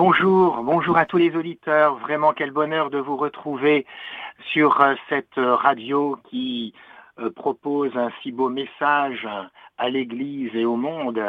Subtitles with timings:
[0.00, 1.96] Bonjour, bonjour à tous les auditeurs.
[1.96, 3.84] Vraiment quel bonheur de vous retrouver
[4.52, 6.72] sur euh, cette radio qui
[7.18, 9.26] euh, propose un si beau message
[9.76, 11.20] à l'Église et au monde,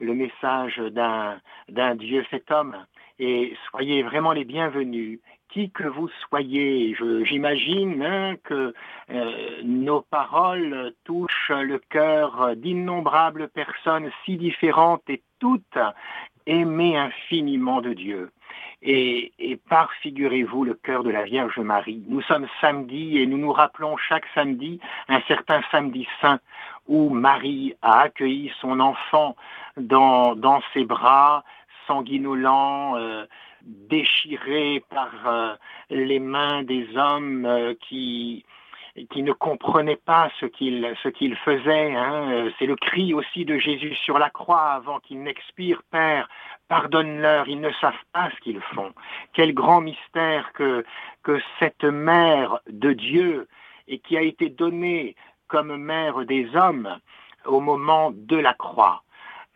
[0.00, 2.76] le message d'un Dieu fait homme.
[3.18, 6.94] Et soyez vraiment les bienvenus qui que vous soyez.
[7.24, 8.74] J'imagine hein, que
[9.10, 15.78] euh, nos paroles touchent le cœur d'innombrables personnes si différentes et toutes
[16.50, 18.30] aimées infiniment de Dieu.
[18.82, 22.02] Et, et par, figurez-vous, le cœur de la Vierge Marie.
[22.08, 26.40] Nous sommes samedi et nous nous rappelons chaque samedi un certain samedi saint
[26.88, 29.36] où Marie a accueilli son enfant
[29.76, 31.44] dans, ses bras,
[31.86, 33.26] sanguinolent, euh,
[33.62, 35.54] déchiré par euh,
[35.90, 38.44] les mains des hommes euh, qui,
[39.08, 41.94] qui ne comprenaient pas ce qu'il ce qu'il faisait.
[41.94, 42.50] Hein.
[42.58, 45.82] C'est le cri aussi de Jésus sur la croix avant qu'il n'expire.
[45.90, 46.28] Père,
[46.68, 48.92] pardonne-leur, ils ne savent pas ce qu'ils font.
[49.32, 50.84] Quel grand mystère que,
[51.22, 53.48] que cette mère de Dieu
[53.88, 55.16] et qui a été donnée
[55.48, 56.98] comme mère des hommes
[57.44, 59.02] au moment de la croix.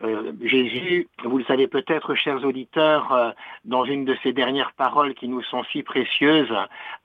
[0.03, 3.31] Euh, Jésus, vous le savez peut-être, chers auditeurs, euh,
[3.63, 6.53] dans une de ses dernières paroles qui nous sont si précieuses,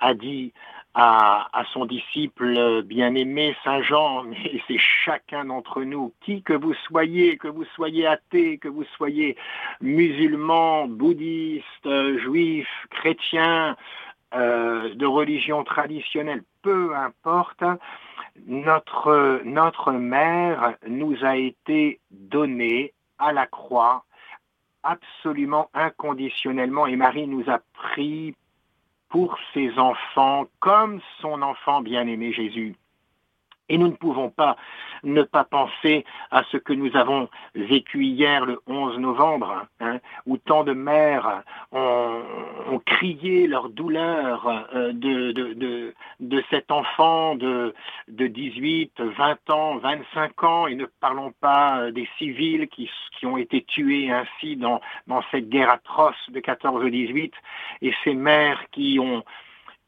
[0.01, 0.53] a dit
[0.95, 7.37] à, son disciple bien-aimé Saint Jean, mais c'est chacun d'entre nous, qui que vous soyez,
[7.37, 9.37] que vous soyez athée, que vous soyez
[9.81, 11.89] musulman, bouddhiste,
[12.19, 13.77] juif, chrétien,
[14.33, 17.65] euh, de religion traditionnelle, peu importe,
[18.47, 24.05] notre, notre mère nous a été donnée à la croix
[24.83, 28.37] absolument inconditionnellement et Marie nous a pris
[29.11, 32.77] pour ses enfants comme son enfant bien-aimé Jésus.
[33.71, 34.57] Et nous ne pouvons pas
[35.03, 40.37] ne pas penser à ce que nous avons vécu hier le 11 novembre, hein, où
[40.37, 42.23] tant de mères ont,
[42.85, 47.75] crié leur douleur euh, de, de, de, cet enfant de,
[48.09, 53.27] de 18, 20 ans, 25 ans, et ne parlons pas euh, des civils qui, qui
[53.27, 57.33] ont été tués ainsi dans, dans cette guerre atroce de 14-18,
[57.83, 59.25] et ces mères qui ont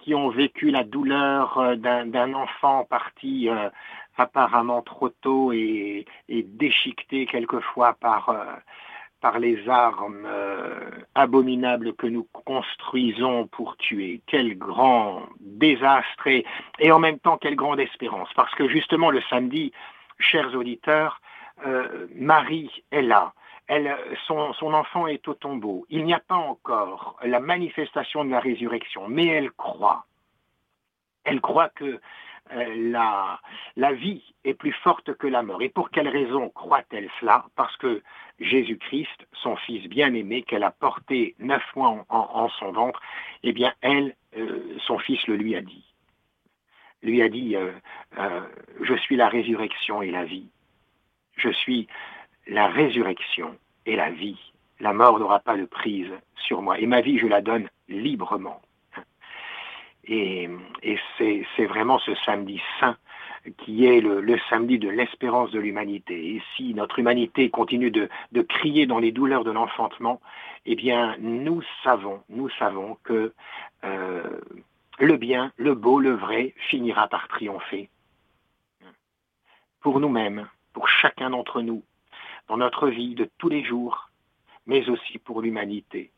[0.03, 3.71] qui ont vécu la douleur euh, d'un enfant parti euh,
[4.19, 10.27] apparemment trop tôt et, déchiqueté quelquefois par, euh, les armes
[11.15, 14.21] abominables que nous construisons pour tuer.
[14.27, 16.45] Quel grand désastre et,
[16.91, 18.29] en même temps quelle grande espérance.
[18.34, 19.73] Parce que justement le samedi,
[20.19, 21.21] chers auditeurs,
[22.17, 23.33] Marie est là
[24.27, 25.87] son, enfant est au tombeau.
[25.88, 30.06] Il n'y a pas encore la manifestation de la résurrection, mais elle croit.
[31.25, 32.00] Elle croit que
[32.53, 33.41] euh, la,
[33.77, 35.62] la, vie est plus forte que la mort.
[35.62, 37.47] Et pour quelle raison croit-elle cela?
[37.55, 38.03] Parce que
[38.41, 43.00] Jésus-Christ, son fils bien-aimé, qu'elle a porté neuf mois en, son ventre,
[43.44, 45.84] eh bien, elle, euh, son fils le lui a dit.
[47.03, 47.72] Lui a dit, euh,
[48.83, 50.50] je suis la résurrection et la vie.
[51.37, 51.89] Je suis
[52.47, 54.38] la résurrection et la vie.
[54.80, 56.78] La mort n'aura pas de prise sur moi.
[56.78, 58.60] Et ma vie, je la donne librement.
[60.04, 60.48] Et,
[61.19, 62.97] c'est vraiment ce samedi saint
[63.58, 66.34] qui est le, samedi de l'espérance de l'humanité.
[66.34, 68.08] Et si notre humanité continue de,
[68.42, 70.20] crier dans les douleurs de l'enfantement,
[70.66, 73.32] eh bien, nous savons, nous savons que
[73.84, 74.41] euh,
[74.98, 77.88] le bien, le beau, le vrai finira par triompher.
[79.80, 81.82] Pour nous-mêmes, pour chacun d'entre nous,
[82.48, 84.10] dans notre vie de tous les jours,
[84.66, 86.10] mais aussi pour l'humanité.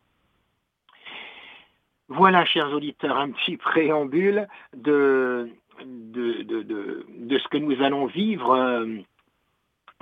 [2.08, 4.46] Voilà, chers auditeurs, un petit préambule
[4.76, 5.48] de,
[5.84, 8.86] de, de, ce que nous allons vivre euh,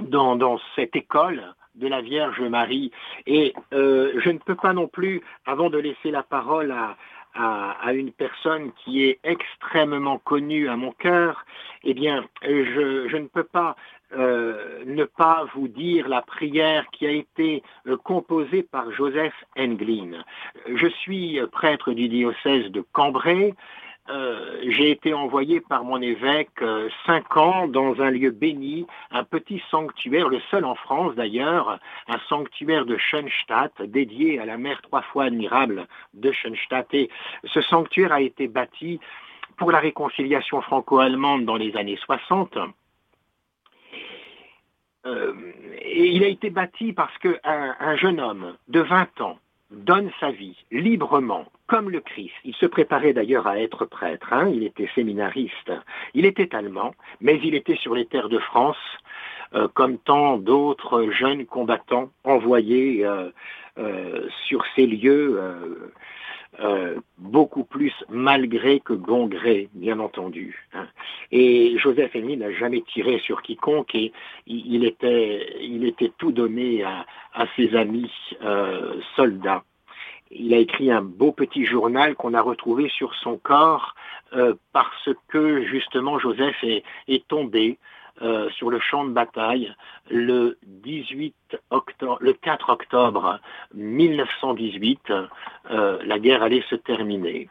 [0.00, 2.90] dans, dans, cette école de la Vierge Marie.
[3.26, 6.96] Et euh, je ne peux pas non plus, avant de laisser la parole à,
[7.34, 11.44] à, une personne qui est extrêmement connue à mon cœur,
[11.84, 13.76] eh bien, je, je ne peux pas
[14.14, 20.22] euh, ne pas vous dire la prière qui a été euh, composée par Joseph Englin.
[20.66, 23.54] Je suis prêtre du diocèse de Cambrai.
[24.10, 26.62] Euh, j'ai été envoyé par mon évêque
[27.06, 31.78] cinq ans dans un lieu béni, un petit sanctuaire, le seul en France d'ailleurs,
[32.08, 36.92] un sanctuaire de Schoenstatt dédié à la mère trois fois admirable de Schoenstatt.
[36.92, 37.08] Et
[37.44, 39.00] ce sanctuaire a été bâti
[39.56, 42.58] pour la réconciliation franco-allemande dans les années 60
[45.06, 45.32] euh,
[45.80, 49.38] et il a été bâti parce qu'un un jeune homme de 20 ans
[49.70, 52.34] donne sa vie librement, comme le Christ.
[52.44, 54.48] Il se préparait d'ailleurs à être prêtre, hein.
[54.52, 55.72] il était séminariste,
[56.14, 58.76] il était allemand, mais il était sur les terres de France
[59.74, 63.06] comme tant d'autres jeunes combattants envoyés
[64.46, 65.38] sur ces lieux
[66.60, 70.68] euh, beaucoup plus malgré que bon gré, bien entendu.
[70.74, 70.86] Hein.
[71.30, 74.12] Et Joseph Amy n'a jamais tiré sur quiconque et
[74.46, 77.06] il, était, il était tout donné à,
[77.56, 78.10] ses amis
[78.42, 79.64] euh, soldats.
[80.30, 83.94] Il a écrit un beau petit journal qu'on a retrouvé sur son corps
[84.34, 87.78] euh, parce que justement Joseph est, est tombé
[88.20, 89.74] euh, sur le champ de bataille
[90.10, 91.34] le 18
[91.70, 93.40] octobre, le 4 octobre
[93.74, 95.12] 1918.
[95.70, 97.48] Euh, la guerre allait se terminer.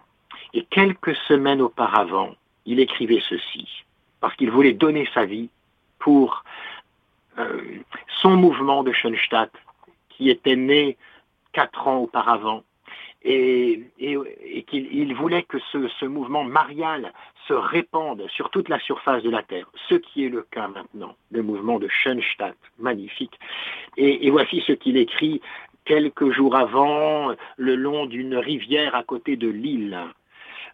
[0.54, 2.36] Et quelques semaines auparavant,
[2.66, 3.68] il écrivait ceci,
[4.20, 5.50] parce qu'il voulait donner sa vie
[5.98, 6.44] pour
[7.40, 7.62] euh,
[8.22, 9.52] son mouvement de Schoenstatt,
[10.10, 10.98] qui était né
[11.54, 12.64] quatre ans auparavant,
[13.24, 17.14] et, qu'il voulait que ce, mouvement marial
[17.48, 21.16] se répande sur toute la surface de la Terre, ce qui est le cas maintenant,
[21.32, 23.40] le mouvement de Schoenstatt, magnifique.
[23.98, 25.42] Et, voici ce qu'il écrit
[25.86, 30.00] quelques jours avant, le long d'une rivière à côté de l'île.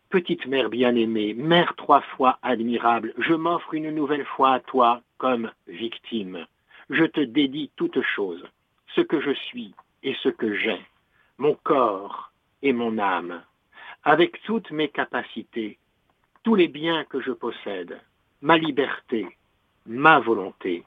[0.09, 5.51] Petite mère bien-aimée, mère trois fois admirable, je m'offre une nouvelle fois à toi comme
[5.67, 6.45] victime.
[6.89, 8.45] Je te dédie toutes choses,
[8.95, 9.73] ce que je suis
[10.03, 10.79] et ce que j'ai,
[11.37, 12.31] mon corps
[12.61, 13.43] et mon âme,
[14.03, 15.77] avec toutes mes capacités,
[16.43, 17.99] tous les biens que je possède,
[18.41, 19.27] ma liberté,
[19.85, 20.83] ma volonté.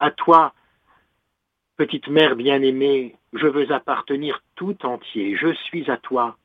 [0.00, 0.54] À toi,
[1.76, 6.36] petite mère bien-aimée, je veux appartenir tout entier, je suis à toi.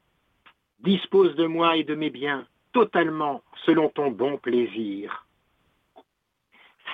[0.79, 5.25] Dispose de moi et de mes biens totalement selon ton bon plaisir.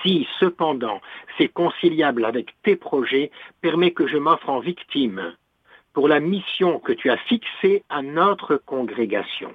[0.02, 1.00] Si, cependant,
[1.38, 3.30] c'est conciliable avec tes projets,
[3.60, 5.34] permets que je m'offre en victime
[5.96, 9.54] pour la mission que tu as fixée à notre congrégation.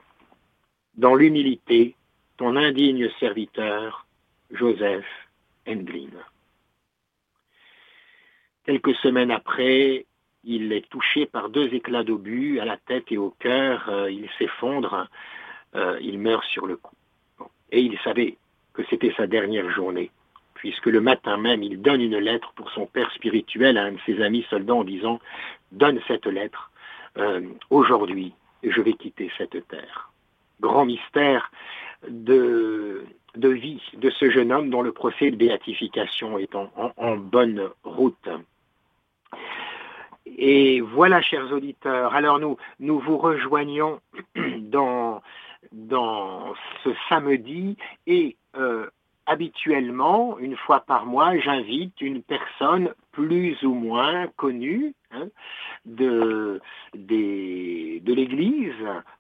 [0.96, 1.96] Dans l'humilité,
[2.38, 4.08] ton indigne serviteur,
[4.50, 5.06] Joseph
[5.68, 6.10] Englin.
[8.66, 10.08] Quelques semaines après,
[10.44, 14.28] il est touché par deux éclats d'obus à la tête et au cœur, euh, il
[14.40, 15.08] s'effondre,
[15.76, 16.98] euh, il meurt sur le coup.
[17.72, 18.38] Et il savait
[18.74, 20.10] que c'était sa dernière journée,
[20.62, 24.00] puisque le matin même, il donne une lettre pour son père spirituel à un de
[24.06, 25.20] ses amis soldats en disant
[25.72, 26.70] Donne cette lettre,
[27.18, 27.42] euh,
[27.72, 30.12] aujourd'hui, je vais quitter cette terre
[30.62, 31.52] grand mystère
[32.08, 33.04] de,
[33.36, 38.30] vie de ce jeune homme dont le procès de béatification est en, bonne route.
[40.38, 44.00] Et voilà, chers auditeurs, alors nous, nous vous rejoignons
[44.60, 45.24] dans,
[45.72, 46.54] dans
[46.84, 47.76] ce samedi
[48.06, 48.86] et euh,
[49.26, 55.28] habituellement, une fois par mois, j'invite une personne plus ou moins connue hein,
[55.86, 56.62] de,
[56.94, 58.74] l'Église,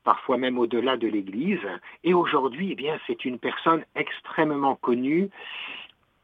[0.03, 1.59] parfois même au-delà de l'Église.
[2.03, 5.29] Et aujourd'hui, eh bien, c'est une personne extrêmement connue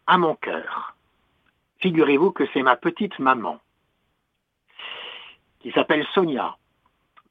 [0.06, 0.95] à mon cœur.
[1.80, 3.59] Figurez-vous que c'est ma petite maman,
[5.59, 6.57] qui s'appelle Sonia.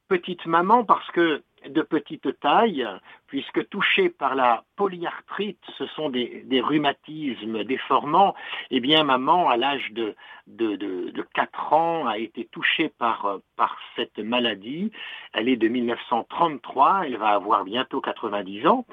[0.07, 2.87] Petite maman parce que de petite taille,
[3.27, 8.35] puisque touchée par la polyarthrite, ce sont des, rhumatismes déformants,
[8.71, 10.15] eh bien maman, à l'âge de,
[10.47, 14.91] de, 4 ans, a été touchée par, par cette maladie.
[15.33, 18.85] Elle est de 1933, elle va avoir bientôt 90 ans,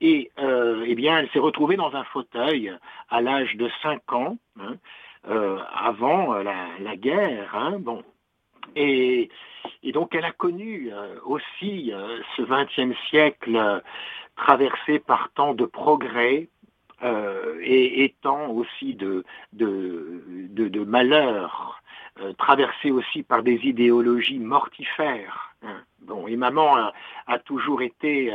[0.00, 2.72] et euh, eh bien elle s'est retrouvée dans un fauteuil
[3.08, 4.76] à l'âge de 5 ans, hein,
[5.28, 7.54] euh, avant la, guerre.
[7.54, 8.02] Hein, bon,
[8.74, 9.30] et,
[9.92, 13.80] donc elle a connu euh, aussi euh, ce XXe siècle euh,
[14.36, 16.48] traversé par tant de progrès
[17.62, 19.24] et, étant aussi de,
[20.84, 21.82] malheurs,
[22.38, 25.54] traversé aussi par des idéologies mortifères.
[25.62, 25.82] Hein.
[26.06, 26.92] Bon, et maman
[27.26, 28.32] a, toujours été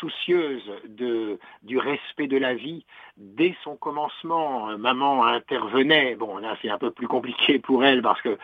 [0.00, 2.84] soucieuse de, du respect de la vie
[3.16, 4.76] dès son commencement.
[4.78, 8.38] Maman intervenait, bon là c'est un peu plus compliqué pour elle parce que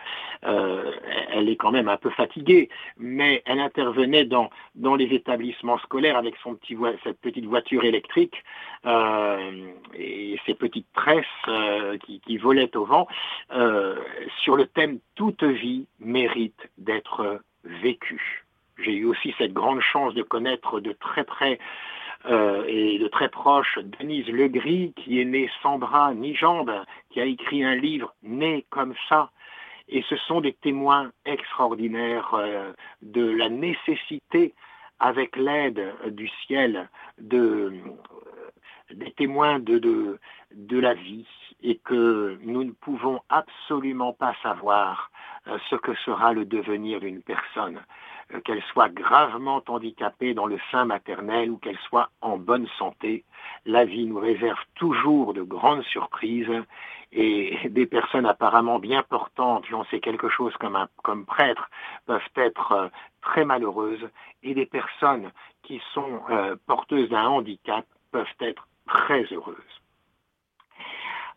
[0.45, 0.91] euh,
[1.29, 6.17] elle est quand même un peu fatiguée, mais elle intervenait dans, dans les établissements scolaires
[6.17, 8.43] avec son petit cette petite voiture électrique
[8.85, 13.07] euh, et ses petites tresses euh, qui, qui, volaient au vent
[14.43, 18.46] sur le thème toute vie mérite d'être vécue.
[18.79, 21.59] J'ai eu aussi cette grande chance de connaître de très près
[22.25, 27.21] euh, et de très proche Denise Legris, qui est née sans bras ni jambes, qui
[27.21, 29.31] a écrit un livre né comme ça.
[29.89, 34.53] Et ce sont des témoins extraordinaires euh, de la nécessité,
[34.99, 40.19] avec l'aide du ciel, de, euh, des témoins de, de,
[40.53, 41.27] de la vie
[41.61, 45.11] et que nous ne pouvons absolument pas savoir
[45.47, 47.81] euh, ce que sera le devenir d'une personne,
[48.43, 53.23] qu'elle soit gravement handicapée dans le sein maternel ou qu'elle soit en bonne santé.
[53.65, 56.51] La vie nous réserve toujours de grandes surprises
[57.13, 61.69] et des personnes apparemment bien portantes, j'en sais quelque chose comme, un, comme prêtre,
[62.05, 62.87] peuvent être euh,
[63.21, 64.09] très malheureuses
[64.43, 65.31] et des personnes
[65.63, 66.21] qui sont
[66.65, 69.55] porteuses d'un handicap peuvent être très heureuses.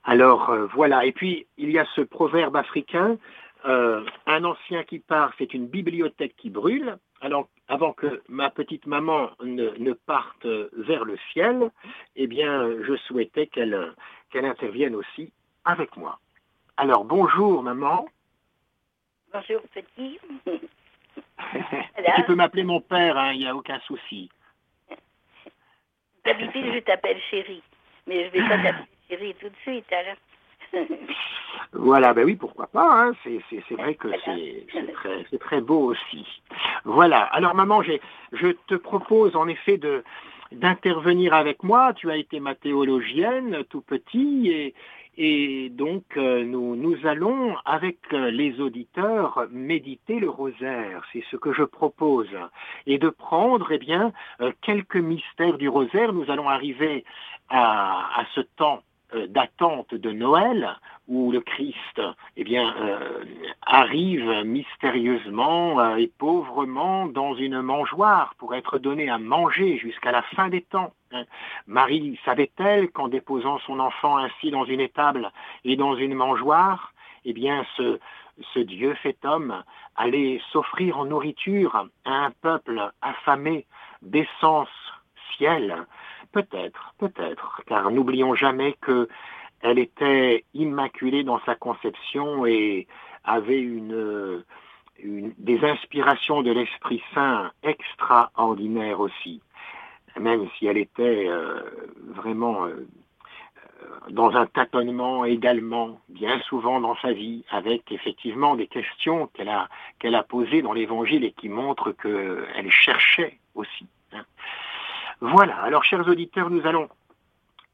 [0.04, 3.18] Alors voilà, et puis il y a ce proverbe africain
[3.66, 6.98] euh, un ancien qui part, c'est une bibliothèque qui brûle.
[7.20, 11.70] Alors, avant que ma petite maman ne, parte vers le ciel,
[12.16, 13.94] eh bien, je souhaitais qu'elle
[14.30, 15.32] qu'elle intervienne aussi
[15.64, 16.18] avec moi.
[16.76, 18.08] Alors, bonjour maman.
[19.32, 20.18] Bonjour petit.
[22.16, 24.30] tu peux m'appeler mon père, hein, il n'y a aucun souci.
[26.24, 27.62] D'habitude, je t'appelle chérie,
[28.06, 29.92] mais je ne vais pas t'appeler chérie tout de suite.
[29.92, 30.16] Alors.
[31.72, 33.12] Voilà, ben oui, pourquoi pas, hein.
[33.22, 36.26] c'est vrai que c'est très, très beau aussi.
[36.84, 40.02] Voilà, alors maman, je te propose en effet de
[40.52, 44.74] d'intervenir avec moi, tu as été ma théologienne tout petit et,
[45.16, 51.52] et donc euh, nous, nous allons avec les auditeurs méditer le rosaire, c'est ce que
[51.52, 52.30] je propose,
[52.86, 56.12] et de prendre eh bien euh, quelques mystères du rosaire.
[56.12, 57.04] Nous allons arriver
[57.48, 58.89] à, à ce temps euh,
[59.28, 60.76] d'attente de Noël
[61.10, 62.00] où le Christ
[62.36, 63.24] eh bien, euh,
[63.66, 70.22] arrive mystérieusement euh, et pauvrement dans une mangeoire pour être donné à manger jusqu'à la
[70.22, 70.92] fin des temps.
[71.10, 71.24] Hein.
[71.66, 75.32] Marie savait-elle qu'en déposant son enfant ainsi dans une étable
[75.64, 76.92] et dans une mangeoire,
[77.24, 79.64] eh bien ce Dieu fait homme
[79.96, 83.66] allait s'offrir en nourriture à un peuple affamé
[84.00, 84.68] d'essence
[85.36, 85.86] ciel,
[86.32, 92.86] Peut-être, peut-être, car n'oublions jamais qu'elle était immaculée dans sa conception et
[93.24, 93.66] avait
[95.02, 99.40] des inspirations de l'Esprit Saint extraordinaires aussi,
[100.18, 101.62] même si elle était euh,
[102.14, 102.86] vraiment euh,
[104.10, 109.68] dans un tâtonnement également, bien souvent dans sa vie, avec effectivement des questions qu'elle a,
[109.98, 113.86] qu'elle a posées dans l'Évangile et qui montrent qu'elle cherchait aussi.
[114.12, 114.24] Hein.
[115.20, 116.88] Voilà, alors chers auditeurs, nous allons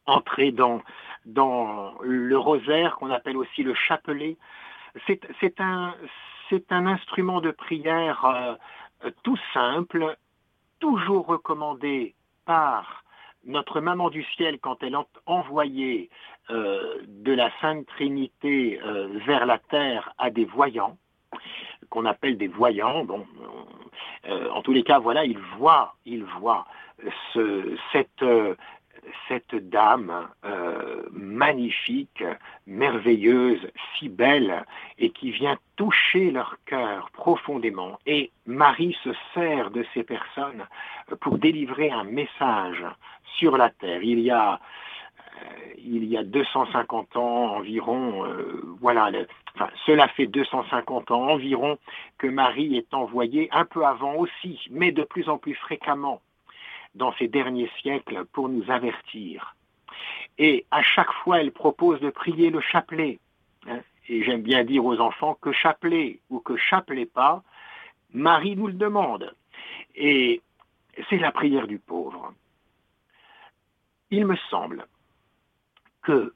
[0.07, 0.83] entrer dans,
[1.25, 4.37] le rosaire qu'on appelle aussi le chapelet.
[5.07, 5.95] C'est un,
[6.71, 10.17] un, instrument de prière euh, tout simple,
[10.81, 13.05] toujours recommandé par
[13.45, 16.11] notre maman du ciel quand elle a envoyé
[16.51, 20.99] euh, de la Sainte Trinité euh, vers la terre à des voyants,
[21.91, 23.05] qu'on appelle des voyants.
[23.05, 23.27] Bon,
[24.29, 26.67] en tous les cas, voilà, ils voient, ils voient
[27.33, 28.25] ce, cette,
[29.29, 32.25] cette dame euh, magnifique,
[32.67, 33.61] merveilleuse,
[33.95, 34.65] si belle,
[34.99, 37.99] et qui vient toucher leur cœur profondément.
[38.07, 40.67] Et Marie se sert de ces personnes
[41.21, 42.85] pour délivrer un message
[43.39, 44.03] sur la terre.
[44.03, 44.57] Il y a euh,
[45.87, 49.11] il y a 250 ans environ, euh, voilà,
[49.87, 51.79] cela fait 250 ans environ
[52.19, 56.21] que Marie est envoyée, un peu avant aussi, mais de plus en plus fréquemment
[56.95, 59.55] dans ces derniers siècles pour nous avertir.
[60.39, 63.19] Et à chaque fois, elle propose de prier le chapelet.
[63.69, 63.81] Hein.
[64.09, 67.43] Et j'aime bien dire aux enfants que chapelet ou que chapelet pas,
[68.13, 69.35] Marie nous le demande.
[69.95, 70.43] Et
[71.09, 72.33] c'est la prière du pauvre.
[74.11, 74.87] Il me semble
[76.07, 76.33] que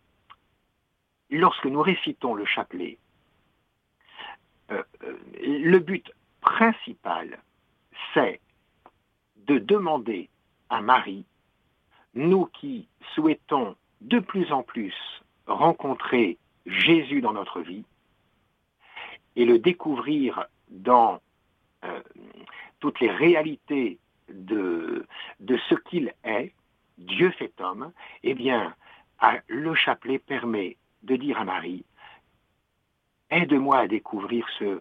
[1.31, 2.99] lorsque nous récitons le chapelet,
[4.73, 6.11] euh, euh, le but
[6.41, 7.39] principal,
[8.12, 8.41] c'est
[9.47, 10.29] de demander
[10.71, 11.25] à Marie,
[12.15, 14.95] nous qui souhaitons de plus en plus
[15.47, 16.37] rencontrer
[16.67, 17.85] Jésus dans notre vie
[19.37, 21.21] et le découvrir dans
[21.85, 22.00] euh,
[22.81, 23.99] toutes les réalités
[24.29, 25.07] de,
[25.39, 26.53] de ce qu'il est,
[26.99, 27.93] Dieu fait homme,
[28.25, 28.75] eh bien,
[29.49, 31.85] le chapelet permet de dire à Marie,
[33.31, 34.81] aide-moi à découvrir ce,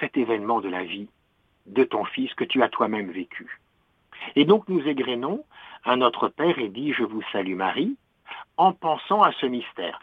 [0.00, 1.08] cet événement de la vie
[1.66, 3.60] de ton fils que tu as toi-même vécu.
[4.36, 5.44] Et donc nous égrénons
[5.84, 7.96] à notre Père et dit Je vous salue Marie,
[8.56, 10.00] en pensant à ce mystère.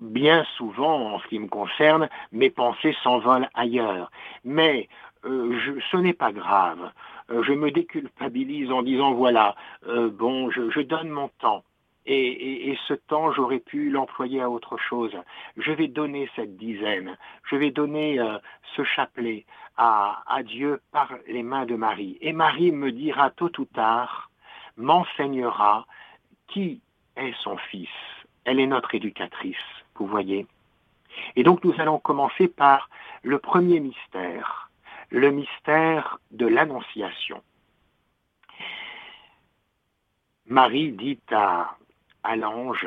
[0.00, 4.10] Bien souvent, en ce qui me concerne, mes pensées s'envolent ailleurs.
[4.44, 4.88] Mais
[5.24, 6.90] euh, ce n'est pas grave.
[7.30, 11.64] Euh, je me déculpabilise en disant voilà, euh, bon, je, donne mon temps.
[12.12, 15.12] Et, ce temps, j'aurais pu l'employer à autre chose.
[15.56, 17.16] Je vais donner cette dizaine,
[17.48, 18.18] je vais donner
[18.74, 22.18] ce chapelet à, à, Dieu par les mains de Marie.
[22.20, 24.28] Et Marie me dira tôt ou tard,
[24.76, 25.86] m'enseignera
[26.48, 26.80] qui
[27.16, 27.88] est son fils.
[28.44, 29.56] Elle est notre éducatrice,
[29.94, 30.48] vous voyez.
[31.36, 32.90] Et donc nous allons commencer par
[33.22, 34.70] le premier mystère,
[35.10, 37.40] le mystère de l'Annonciation.
[40.46, 41.76] Marie dit à,
[42.22, 42.86] à l'ange,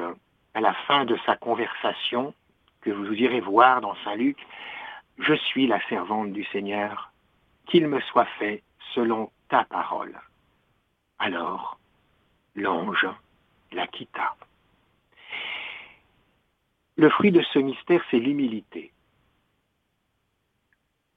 [0.53, 2.33] à la fin de sa conversation,
[2.81, 4.37] que vous irez voir dans Saint Luc,
[5.19, 7.11] Je suis la servante du Seigneur,
[7.67, 8.63] qu'il me soit fait
[8.93, 10.19] selon ta parole.
[11.19, 11.77] Alors,
[12.55, 13.07] l'ange
[13.71, 14.35] la quitta.
[16.95, 18.91] Le fruit de ce mystère, c'est l'humilité.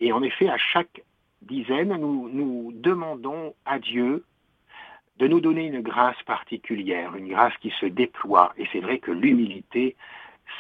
[0.01, 1.03] Et en effet, à chaque
[1.43, 4.25] dizaine, nous, nous demandons à Dieu
[5.19, 8.53] de nous donner une grâce particulière, une grâce qui se déploie.
[8.59, 9.97] Et c'est vrai que l'humilité,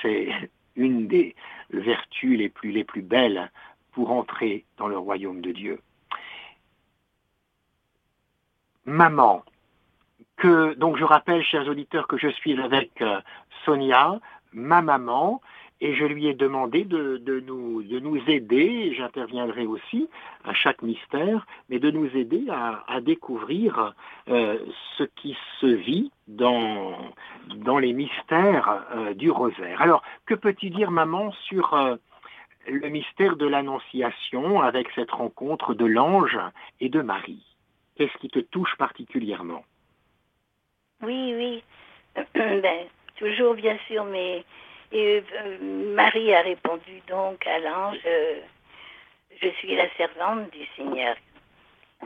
[0.02, 0.28] c'est
[0.76, 1.34] une des
[1.70, 3.50] vertus les plus, les plus belles
[3.92, 5.80] pour entrer dans le royaume de Dieu.
[8.84, 9.42] Maman,
[10.36, 13.20] que, donc je rappelle, chers auditeurs, que je suis avec euh,
[13.64, 14.20] Sonia,
[14.52, 15.40] ma maman,
[15.80, 20.08] et je lui ai demandé de, nous, de nous, aider, j'interviendrai aussi
[20.44, 23.94] à chaque mystère, mais de nous aider à, découvrir
[24.28, 24.58] euh,
[24.96, 26.96] ce qui se vit dans,
[27.56, 29.82] dans les mystères euh, du rosaire.
[29.82, 31.96] Alors, que peux-tu dire, maman, sur euh,
[32.68, 36.38] le mystère de l'Annonciation avec cette rencontre de l'ange
[36.80, 37.44] et de Marie?
[37.96, 39.64] Qu'est-ce qui te touche particulièrement?
[41.02, 41.62] Oui, oui.
[42.34, 44.42] ben, toujours, bien sûr, mais
[44.92, 45.58] et euh,
[45.94, 48.40] Marie a répondu donc à l'ange, euh,
[49.42, 51.16] je suis la servante du Seigneur.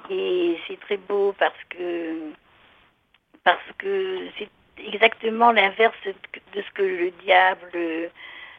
[0.08, 2.32] Et c'est très beau parce que
[3.42, 8.10] parce que c'est exactement l'inverse de ce que le diable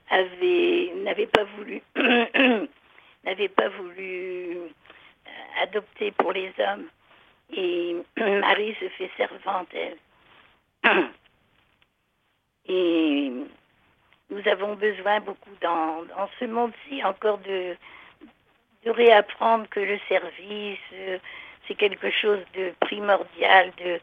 [0.09, 1.81] avait n'avait pas voulu
[3.23, 4.67] n'avait pas voulu euh,
[5.61, 6.87] adopter pour les hommes.
[7.53, 9.97] Et Marie se fait servante elle.
[12.67, 13.31] Et
[14.31, 16.05] nous avons besoin beaucoup dans,
[16.39, 17.75] ce monde-ci encore de,
[18.85, 21.19] réapprendre que le service, euh,
[21.67, 23.99] c'est quelque chose de primordial, de,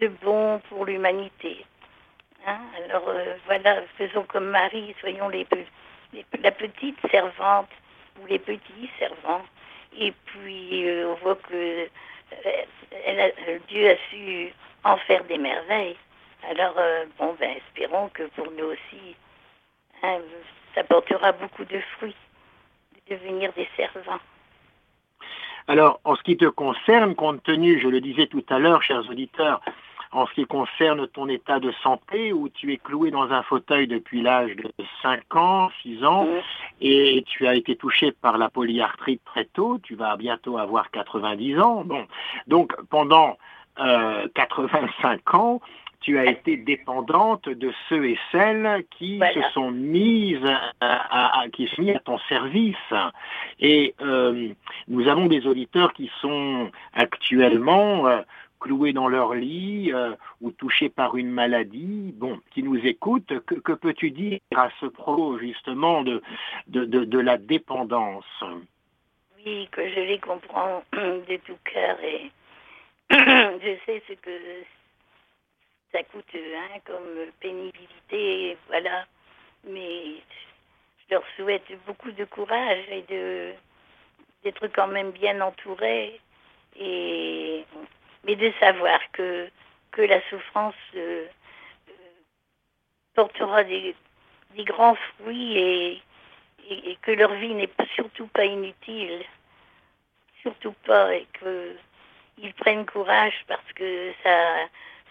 [0.00, 1.64] de bon pour l'humanité.
[2.46, 2.58] Hein?
[2.84, 5.46] Alors euh, voilà, faisons comme Marie, soyons les,
[6.42, 7.70] la petite servante
[8.20, 9.44] ou les petits servants.
[9.96, 11.88] Et puis euh, on voit que
[13.68, 14.52] Dieu a su
[14.82, 15.96] en faire des merveilles.
[16.50, 16.74] Alors
[17.18, 19.16] bon ben espérons que pour nous aussi
[20.02, 20.18] Hein,
[20.74, 22.14] ça portera beaucoup de fruits
[23.08, 24.20] de devenir des servants.
[25.68, 29.08] Alors, en ce qui te concerne, compte tenu, je le disais tout à l'heure, chers
[29.10, 29.60] auditeurs,
[30.12, 33.88] en ce qui concerne ton état de santé, où tu es cloué dans un fauteuil
[33.88, 34.70] depuis l'âge de
[35.02, 36.28] 5 ans, 6 ans,
[36.80, 41.58] et tu as été touché par la polyarthrite très tôt, tu vas bientôt avoir 90
[41.58, 41.82] ans.
[41.84, 42.06] Bon.
[42.46, 43.36] Donc, pendant
[43.76, 45.60] 85 euh, ans,
[46.06, 50.48] tu as été dépendante de ceux et celles qui se sont mises
[50.80, 52.76] à, qui sont mis à ton service.
[53.58, 54.50] Et euh,
[54.86, 58.22] nous avons des auditeurs qui sont actuellement euh,
[58.60, 63.40] cloués dans leur lit euh, ou touchés par une maladie, bon, qui nous écoutent.
[63.44, 66.22] Que, peux-tu dire à ce propos justement de,
[66.68, 68.44] de, de, la dépendance?
[69.44, 72.30] Oui, que je les comprends de tout cœur et
[73.10, 74.30] je sais ce que
[75.92, 79.06] ça coûte hein, comme pénibilité, voilà.
[79.64, 80.16] Mais
[81.08, 83.52] je leur souhaite beaucoup de courage et de
[84.42, 86.20] d'être quand même bien entourés
[86.78, 87.64] et
[88.24, 89.48] mais de savoir que
[89.92, 91.26] que la souffrance euh,
[93.14, 93.94] portera des,
[94.54, 96.02] des, grands fruits et,
[96.68, 99.24] et, que leur vie n'est surtout pas inutile,
[100.42, 104.68] surtout pas, et qu'ils prennent courage parce que ça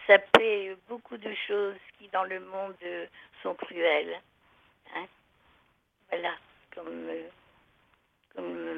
[0.07, 2.75] ça paie beaucoup de choses qui dans le monde
[3.41, 4.21] sont cruelles.
[4.95, 5.05] Hein.
[6.09, 6.33] Voilà,
[6.73, 7.09] comme,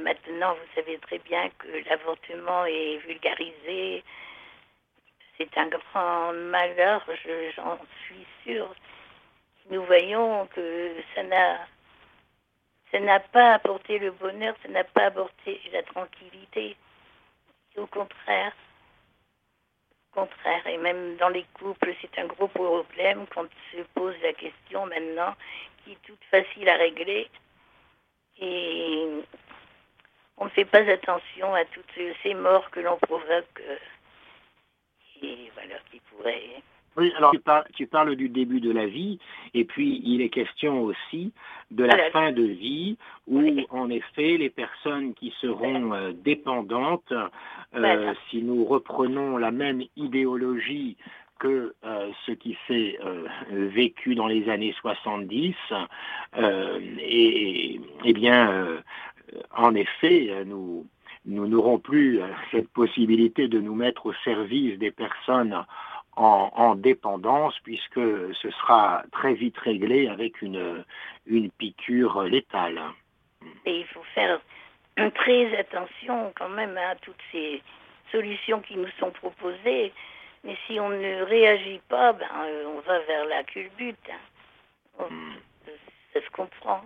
[0.03, 4.03] maintenant vous savez très bien que l'avortement est vulgarisé,
[5.37, 7.05] c'est un grand malheur,
[7.55, 8.73] j'en suis sûre.
[9.69, 16.75] Nous voyons que ça n'a pas apporté le bonheur, ça n'a pas apporté la tranquillité.
[17.75, 18.53] Au contraire,
[20.17, 20.65] contraire.
[20.67, 25.35] Et même dans les couples, c'est un gros problème quand se pose la question maintenant,
[25.83, 27.29] qui est toute facile à régler.
[28.39, 29.07] Et
[30.37, 33.61] on ne fait pas attention à toutes ces morts que l'on provoque.
[35.21, 36.61] Et voilà, qui pourraient
[36.97, 37.31] oui, alors
[37.73, 39.19] tu parles, du début de la vie,
[39.53, 41.31] et puis il est question aussi
[41.71, 47.13] de la fin de vie, où en effet les personnes qui seront euh, dépendantes,
[47.75, 50.97] euh, si nous reprenons la même idéologie
[51.39, 51.75] que
[52.25, 52.97] ce qui s'est
[53.51, 55.53] vécu dans les années 70
[56.99, 58.81] et, eh bien,
[59.55, 60.87] en effet, nous
[61.27, 65.55] nous n'aurons plus cette possibilité de nous mettre au service des personnes
[66.17, 70.83] en, dépendance, puisque ce sera très vite réglé avec une,
[71.27, 72.81] une piqûre létale.
[73.65, 74.39] Et il faut faire
[75.13, 77.61] très attention quand même à toutes ces
[78.11, 79.93] solutions qui nous sont proposées.
[80.43, 83.97] Mais si on ne réagit pas, ben, euh, on va vers la culbute.
[84.99, 85.07] Hein.
[85.09, 85.33] Hmm.
[86.13, 86.83] Ça se comprend.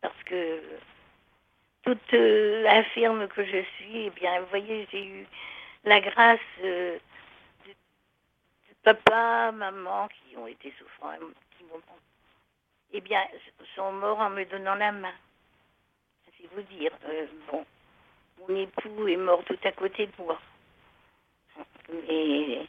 [0.00, 0.60] Parce que
[1.82, 5.26] toute euh, infirme que je suis, eh bien, vous voyez, j'ai eu
[5.84, 6.98] la grâce euh,
[8.94, 11.98] papa, maman, qui ont été souffrants un petit moment,
[12.92, 13.22] eh bien,
[13.74, 15.12] sont morts en me donnant la main.
[16.38, 16.92] C'est vous dire.
[17.08, 17.64] Euh, bon,
[18.38, 20.40] mon époux est mort tout à côté de moi.
[21.90, 22.66] Mais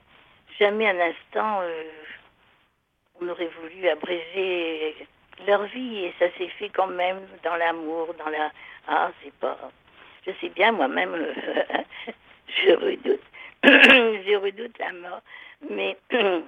[0.57, 1.83] jamais un instant euh,
[3.21, 5.07] on aurait voulu abréger
[5.45, 8.51] leur vie et ça s'est fait quand même dans l'amour, dans la...
[8.87, 9.57] Ah, c'est pas...
[10.25, 11.15] Je sais bien, moi-même,
[12.47, 13.21] je redoute.
[13.63, 15.21] je redoute la mort.
[15.69, 15.97] Mais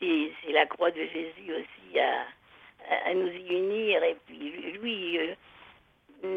[0.00, 4.02] c'est la croix de Jésus aussi à, nous y unir.
[4.02, 5.34] Et puis lui euh,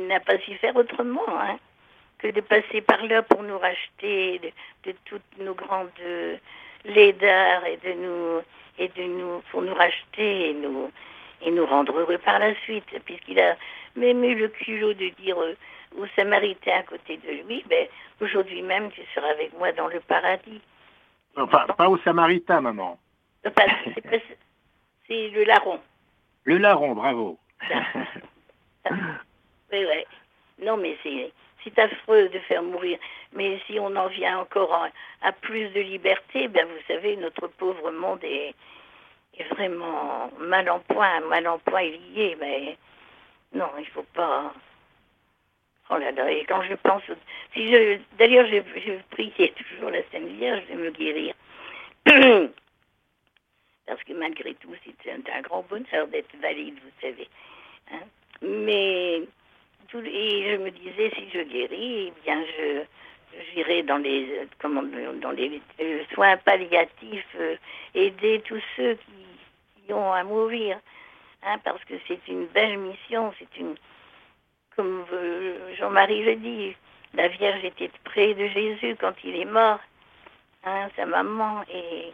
[0.08, 1.58] n'a pas su faire autrement hein,
[2.20, 4.40] que de passer par là pour nous racheter
[4.84, 5.90] de, toutes nos grandes
[6.86, 8.42] laideurs et de nous
[8.78, 10.92] et de nous pour nous racheter et nous
[11.44, 13.56] et nous rendre heureux par la suite, puisqu'il a
[13.96, 15.56] même eu le culot de dire euh,
[15.98, 17.88] aux Samaritains à côté de lui, ben,
[18.20, 20.62] aujourd'hui même tu seras avec moi dans le paradis.
[21.38, 22.98] Enfin, pas au Samaritain, maman.
[25.08, 25.80] c'est le larron.
[26.44, 27.38] Le larron, bravo.
[28.92, 28.96] oui,
[29.72, 30.06] oui.
[30.62, 33.00] Non, mais c'est affreux de faire mourir.
[33.34, 34.88] Mais si on en vient encore
[35.22, 38.54] à, plus de liberté, ben vous savez, notre pauvre monde est,
[39.38, 42.38] est vraiment mal en point, mal en point lié.
[42.40, 42.78] Mais
[43.54, 44.54] non, il faut pas.
[45.94, 47.04] Oh là là, et quand je pense,
[47.54, 51.34] si je, d'ailleurs, je, je priais toujours la Sainte Vierge de me guérir.
[53.86, 57.28] Parce que malgré tout, c'est un, grand bonheur d'être valide, vous savez.
[57.92, 58.06] Hein.
[58.42, 62.84] Mais, et je me disais, si je guéris, eh bien, je,
[63.54, 65.62] j'irai dans les, comment, dans les
[66.14, 67.58] soins palliatifs, euh,
[67.96, 70.80] aider tous ceux qui, qui, ont à mourir.
[71.44, 73.76] Hein, parce que c'est une belle mission, c'est une,
[74.82, 76.76] comme euh, Jean-Marie le dit,
[77.14, 79.80] la Vierge était près de Jésus quand il est mort,
[80.64, 81.64] hein, sa maman.
[81.72, 82.14] Et,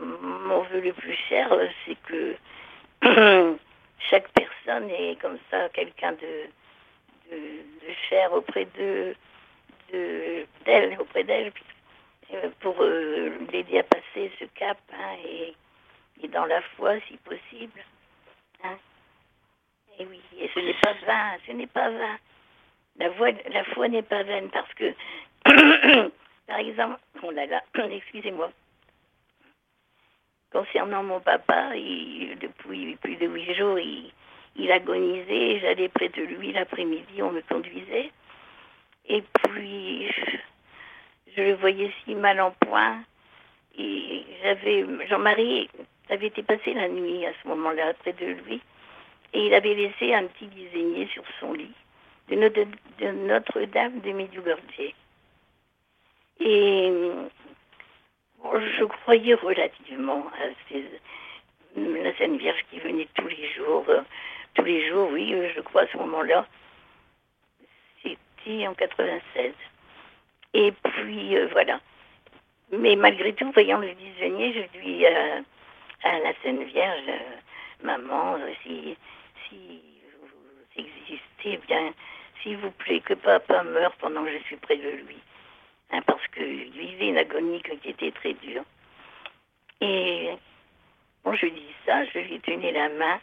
[0.00, 1.48] mon vœu le plus cher,
[1.84, 2.34] c'est que
[4.10, 6.50] chaque personne est comme ça, quelqu'un de,
[7.30, 7.38] de,
[8.08, 9.14] cher auprès de
[10.64, 11.52] d'elle, auprès d'elle,
[12.34, 15.54] euh, pour euh, l'aider à passer ce cap hein, et,
[16.24, 17.80] et, dans la foi si possible.
[18.64, 18.76] Hein.
[19.98, 22.18] Et oui, et ce n'est pas vain, ce n'est pas vain.
[22.98, 24.94] La, voix, la foi n'est pas vaine parce que,
[26.46, 27.44] par exemple, oh là
[27.90, 28.50] excusez-moi,
[30.52, 31.70] concernant mon papa,
[32.40, 34.10] depuis plus de huit jours, il,
[34.56, 38.10] il agonisait, j'allais près de lui l'après-midi, on me conduisait.
[39.08, 40.10] Et puis,
[41.36, 43.02] je le voyais si mal en point.
[43.78, 45.68] Et j'avais, Jean-Marie
[46.08, 48.60] avait été passé la nuit à ce moment-là près de lui.
[49.32, 51.74] Et il avait laissé un petit désigné sur son lit
[52.28, 54.94] de Notre-Dame de Medjugorje.
[56.40, 56.92] Et
[58.42, 60.46] je croyais relativement à
[61.76, 63.86] la Sainte Vierge qui venait tous les jours.
[64.54, 66.46] Tous les jours, oui, je crois à ce moment-là.
[68.02, 69.52] C'était en 96.
[70.54, 71.80] Et puis, euh, voilà.
[72.72, 77.12] Mais malgré tout, voyant le disonnier, je dis à la Sainte Vierge,
[77.82, 78.96] maman, si,
[79.48, 79.82] si
[80.20, 81.92] vous existez, bien,
[82.42, 85.18] s'il vous plaît, que papa meure pendant que je suis près de lui.
[85.92, 88.64] Hein, parce qu'il vivait une agonie qui était très dure.
[89.80, 90.30] Et
[91.24, 93.20] bon, je dis ça, je lui tenais la main.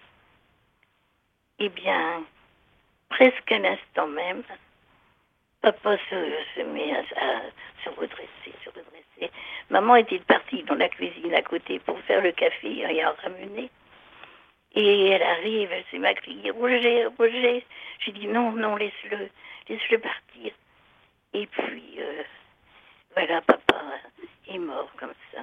[1.59, 2.23] Eh bien,
[3.09, 4.43] presque à l'instant même,
[5.61, 7.03] papa se, met à,
[7.83, 9.31] se redresser, se redresser.
[9.69, 13.69] Maman était partie dans la cuisine à côté pour faire le café et en ramener.
[14.75, 17.65] Et elle arrive, elle s'est m'a crié Roger, Roger.
[17.99, 19.29] J'ai dit non, non, laisse-le,
[19.69, 20.53] laisse-le partir.
[21.33, 22.23] Et puis, euh,
[23.13, 23.83] voilà, papa
[24.47, 25.41] est mort comme ça.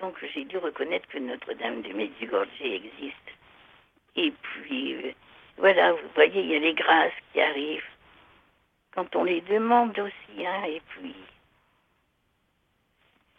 [0.00, 3.16] Donc j'ai dû reconnaître que Notre-Dame de Medjugorje existe.
[4.16, 5.12] Et puis, euh,
[5.58, 7.82] voilà, vous voyez, il y a les grâces qui arrivent
[8.94, 10.46] quand on les demande aussi.
[10.46, 11.14] Hein, et puis,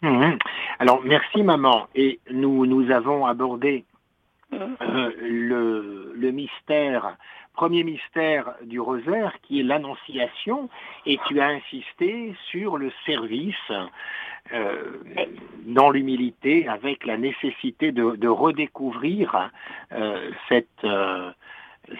[0.02, 0.38] Mhm.
[0.80, 1.86] Alors merci maman.
[1.94, 3.84] Et nous, nous avons abordé.
[4.52, 7.16] Euh, le, le, mystère,
[7.54, 10.68] premier mystère du rosaire qui est l'annonciation
[11.06, 13.72] et tu as insisté sur le service
[14.52, 14.98] euh,
[15.64, 19.50] dans l'humilité avec la nécessité de, de redécouvrir
[19.92, 20.84] euh, cette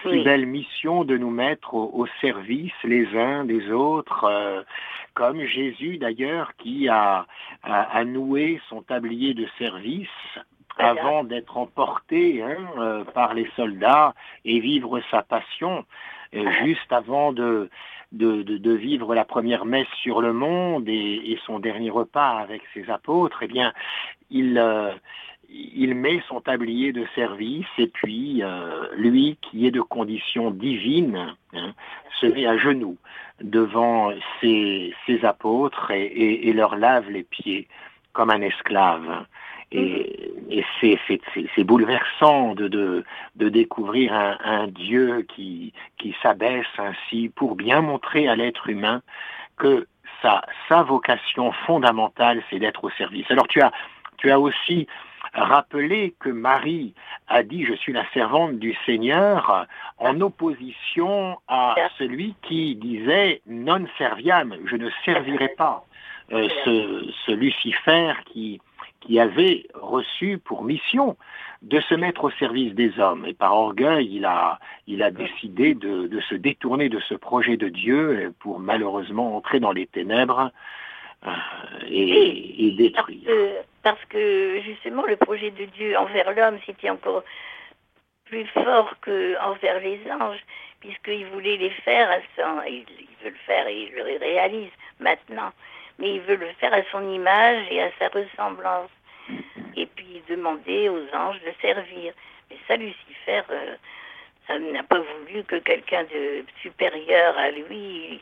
[0.02, 4.62] si belle mission de nous mettre au, service les uns des autres, euh,
[5.14, 7.26] comme Jésus d'ailleurs qui a,
[7.62, 10.08] a, noué son tablier de service
[10.78, 15.84] avant d'être emporté hein, euh, par les soldats et vivre sa passion,
[16.34, 17.68] euh, juste avant de,
[18.12, 22.62] de, de, vivre la première messe sur le monde et, et, son dernier repas avec
[22.74, 23.72] ses apôtres, eh bien,
[24.30, 24.58] il,
[25.52, 31.34] il met son tablier de service et puis euh, lui qui est de condition divine
[31.54, 31.74] hein,
[32.20, 32.96] se met à genoux
[33.42, 37.68] devant ses, ses apôtres et, et, leur lave les pieds
[38.12, 39.24] comme un esclave.
[39.72, 40.64] Et, et
[41.54, 43.04] c'est bouleversant de, de,
[43.36, 49.02] de découvrir un, un, Dieu qui, qui s'abaisse ainsi pour bien montrer à l'être humain
[49.56, 49.86] que
[50.20, 53.26] sa, sa vocation fondamentale, c'est d'être au service.
[53.30, 53.72] Alors tu as,
[54.18, 54.86] tu as aussi
[55.34, 56.94] rappeler que Marie
[57.28, 59.66] a dit je suis la servante du Seigneur
[59.98, 65.84] en opposition à celui qui disait non serviam, je ne servirai pas
[66.32, 68.60] euh, ce, ce, Lucifer qui,
[69.02, 71.16] qui avait reçu pour mission
[71.62, 73.24] de se mettre au service des hommes.
[73.26, 77.56] Et par orgueil, il a, il a décidé de, de se détourner de ce projet
[77.56, 80.50] de Dieu pour malheureusement entrer dans les ténèbres
[81.26, 81.30] euh,
[81.88, 83.28] et, et, détruire.
[83.82, 87.22] Parce que justement le projet de Dieu envers l'homme, c'était encore
[88.24, 90.44] plus fort qu'envers les anges,
[90.80, 92.62] puisqu'il voulait les faire à son...
[92.66, 92.84] Il,
[93.22, 95.52] veut le faire et il le réalise maintenant,
[95.98, 98.90] mais il veut le faire à son image et à sa ressemblance.
[99.76, 102.12] Et puis demander aux anges de servir.
[102.50, 103.76] Mais ça, Lucifer, euh,
[104.72, 108.20] n'a pas voulu que quelqu'un de supérieur à lui,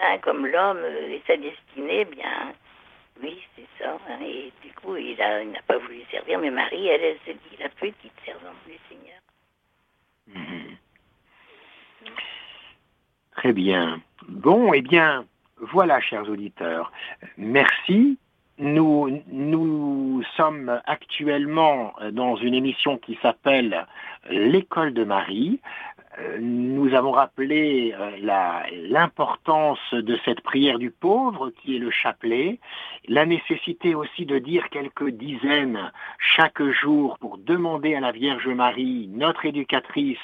[0.00, 2.52] hein, comme l'homme euh, et sa destinée, bien,
[3.22, 3.98] oui, c'est ça.
[4.08, 7.56] Hein, et du coup, il n'a pas voulu servir, mais Marie, elle, elle se dit
[7.58, 9.20] la petite servante du Seigneur.
[10.28, 10.76] Mhm.
[13.36, 14.00] Très bien.
[14.28, 15.26] Bon, eh bien,
[15.70, 16.90] voilà, chers auditeurs.
[17.36, 18.18] Merci.
[18.58, 23.86] Nous, sommes actuellement dans une émission qui s'appelle
[24.28, 25.60] L'école de Marie.
[26.40, 32.60] Nous avons rappelé euh, l'importance de cette prière du pauvre qui est le chapelet,
[33.08, 39.08] la nécessité aussi de dire quelques dizaines chaque jour pour demander à la Vierge Marie,
[39.10, 40.18] notre éducatrice,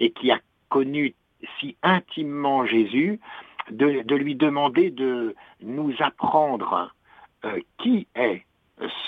[0.00, 1.14] et qui a connu
[1.60, 3.20] si intimement Jésus,
[3.70, 6.92] de, lui demander de nous apprendre
[7.44, 8.44] euh, qui est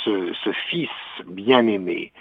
[0.05, 0.91] ce, Fils
[1.27, 2.13] bien-aimé,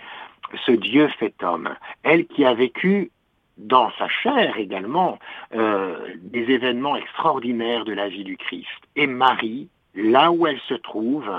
[0.66, 3.12] ce Dieu fait homme, elle qui a vécu
[3.58, 5.20] dans sa chair également
[5.54, 8.68] euh, des événements extraordinaires de la vie du Christ.
[8.96, 11.30] Et Marie, là où elle se trouve,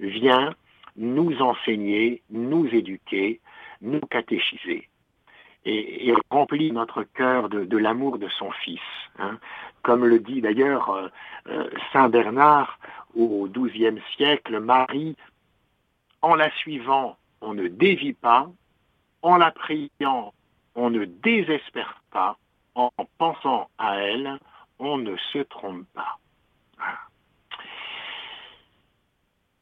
[0.00, 0.54] vient
[0.96, 3.40] nous enseigner, nous éduquer,
[3.80, 4.88] nous catéchiser.
[5.64, 8.80] Et, remplit notre cœur de, l'amour de son Fils.
[9.18, 9.38] Hein.
[9.82, 11.08] Comme le dit d'ailleurs euh,
[11.48, 12.78] euh, Saint Bernard
[13.14, 15.16] au XIIe siècle, Marie,
[16.22, 18.48] en la suivant, on ne dévie pas,
[19.22, 20.32] en la priant,
[20.74, 22.38] on ne désespère pas,
[22.74, 24.38] en pensant à elle,
[24.78, 26.18] on ne se trompe pas.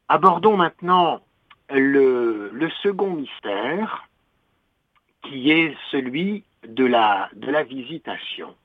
[0.07, 1.21] Abordons maintenant
[1.69, 4.07] le, second mystère,
[5.23, 7.29] qui est celui de la
[7.63, 8.55] visitation.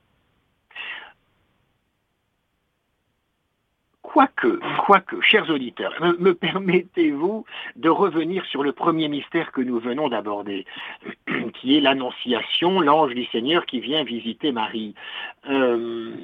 [4.17, 10.09] Quoique, quoique, chers auditeurs, me, permettez-vous de revenir sur le premier mystère que nous venons
[10.09, 10.65] d'aborder,
[11.53, 14.95] qui est l'Annonciation, l'ange du Seigneur qui vient visiter Marie.
[15.47, 16.15] Euh,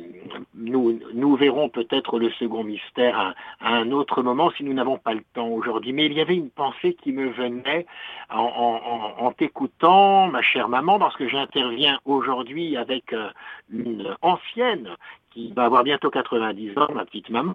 [0.56, 5.24] nous, verrons peut-être le second mystère à, un autre moment si nous n'avons pas le
[5.36, 7.86] temps aujourd'hui, mais il y avait une pensée qui me venait
[8.32, 13.30] en, en, t'écoutant, ma chère maman, parce que j'interviens aujourd'hui avec euh,
[13.72, 14.90] une ancienne
[15.34, 17.54] qui va avoir bientôt 90 ans, ma petite maman.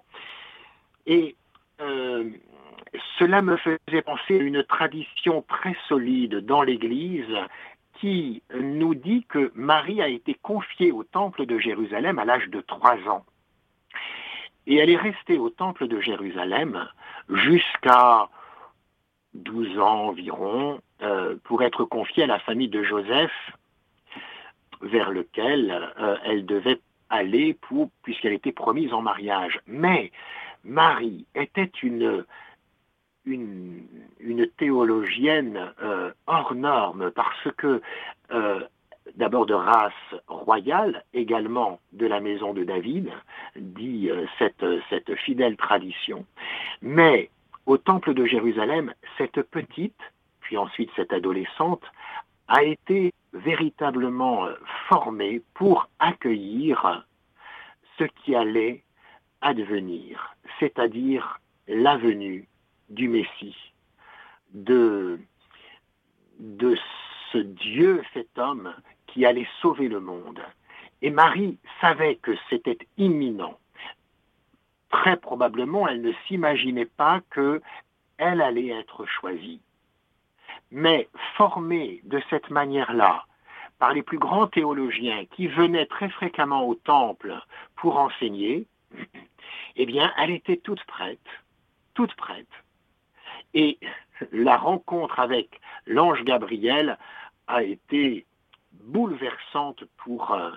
[1.05, 1.35] Et
[1.81, 2.29] euh,
[3.17, 7.35] cela me faisait penser à une tradition très solide dans l'Église
[7.99, 12.61] qui nous dit que Marie a été confiée au temple de Jérusalem à l'âge de
[12.61, 13.25] trois ans.
[14.67, 16.87] Et elle est restée au temple de Jérusalem
[17.29, 18.29] jusqu'à
[19.33, 23.31] 12 ans environ euh, pour être confiée à la famille de Joseph
[24.81, 27.57] vers lequel euh, elle devait aller
[28.03, 29.59] puisqu'elle était promise en mariage.
[29.67, 30.11] Mais
[30.63, 32.25] Marie était une
[33.25, 33.85] une,
[34.19, 37.81] une théologienne euh, hors norme parce que
[38.31, 38.61] euh,
[39.15, 39.93] d'abord de race
[40.27, 43.09] royale, également de la maison de David,
[43.55, 46.25] dit euh, cette, cette fidèle tradition.
[46.81, 47.29] Mais
[47.65, 49.99] au temple de Jérusalem, cette petite,
[50.41, 51.83] puis ensuite cette adolescente,
[52.49, 54.47] a été véritablement
[54.87, 57.05] formée pour accueillir
[57.97, 58.83] ce qui allait
[59.41, 62.47] advenir, c'est-à-dire la venue
[62.89, 63.55] du Messie,
[64.53, 65.19] de,
[67.31, 68.73] ce Dieu, cet homme
[69.05, 70.41] qui allait sauver le monde.
[71.01, 73.57] Et Marie savait que c'était imminent.
[74.89, 77.61] Très probablement, elle ne s'imaginait pas que
[78.17, 79.61] elle allait être choisie.
[80.71, 83.25] Mais formée de cette manière-là,
[83.79, 87.33] par les plus grands théologiens qui venaient très fréquemment au temple
[87.77, 88.67] pour enseigner,
[89.75, 91.19] eh bien, elle était toute prête,
[91.93, 92.47] toute prête.
[93.53, 93.79] Et
[94.31, 96.97] la rencontre avec l'ange Gabriel
[97.47, 98.25] a été
[98.73, 100.51] bouleversante pour, euh,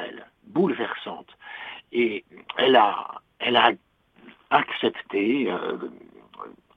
[0.00, 1.36] elle, bouleversante.
[1.92, 2.24] Et
[2.56, 3.72] elle a, elle a
[4.50, 5.76] accepté, euh,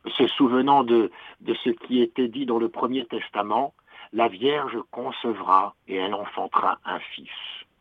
[0.08, 1.12] se souvenant de,
[1.46, 3.74] ce qui était dit dans le Premier Testament,
[4.14, 7.30] la Vierge concevra et elle enfantera un fils.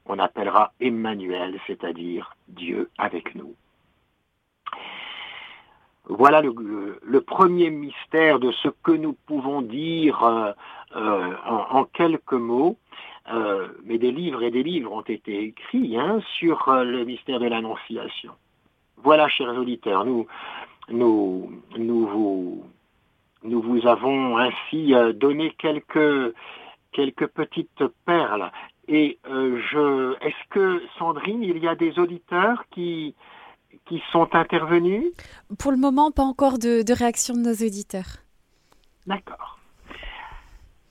[0.07, 3.55] On appellera Emmanuel, c'est-à-dire Dieu avec nous.
[6.09, 10.53] Voilà le, premier mystère de ce que nous pouvons dire euh,
[10.97, 12.77] euh, en, quelques mots.
[13.33, 17.47] Euh, mais des livres et des livres ont été écrits hein, sur le mystère de
[17.47, 18.33] l'Annonciation.
[18.97, 20.27] Voilà, chers auditeurs, nous,
[20.91, 22.65] nous, nous, vous,
[23.43, 26.35] nous vous avons ainsi donné quelques,
[26.93, 28.51] quelques petites perles.
[28.89, 33.15] Et je, est-ce que, Sandrine, il y a des auditeurs qui,
[33.87, 35.05] qui sont intervenus?
[35.59, 38.19] Pour le moment, pas encore de, réaction de nos auditeurs.
[39.07, 39.59] D'accord.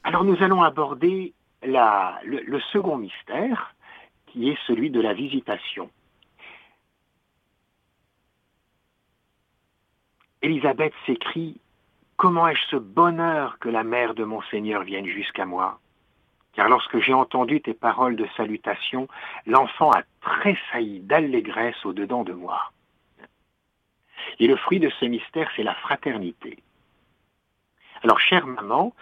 [0.03, 1.33] Alors nous allons aborder
[1.63, 3.75] la, le, second mystère,
[4.27, 5.89] qui est celui de la visitation.
[10.41, 11.60] Élisabeth s'écrie
[12.15, 15.80] Comment ai-je ce bonheur que la mère de mon Seigneur vienne jusqu'à moi?
[16.54, 19.08] Car lorsque j'ai entendu tes paroles de salutation,
[19.45, 22.71] l'enfant a tressailli d'allégresse au-dedans de moi.
[24.39, 26.62] Et le fruit de ce mystère, c'est la fraternité.
[28.04, 28.93] Alors, chère maman,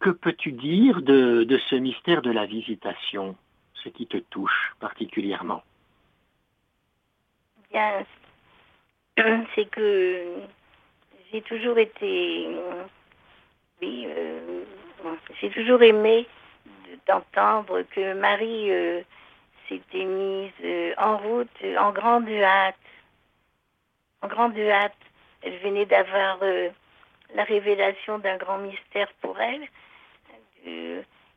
[0.00, 3.36] que peux-tu dire de, ce mystère de la visitation,
[3.74, 5.62] ce qui te touche particulièrement?
[7.72, 8.04] Bien,
[9.54, 10.42] c'est que
[11.32, 12.48] j'ai toujours été,
[13.80, 14.64] oui, euh,
[15.40, 16.26] j'ai toujours aimé
[17.06, 19.02] d'entendre que Marie euh,
[19.68, 22.76] s'était mise euh, en route en grande hâte.
[24.20, 24.92] En grande hâte.
[25.42, 26.68] Elle venait d'avoir euh,
[27.34, 29.66] la révélation d'un grand mystère pour elle.